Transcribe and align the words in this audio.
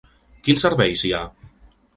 Quins 0.47 0.65
serveis 0.67 1.05
hi 1.09 1.15
ha? 1.19 1.23